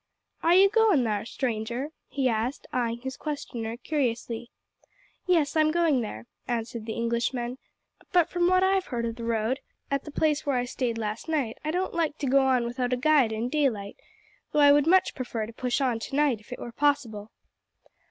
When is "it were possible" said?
16.51-17.29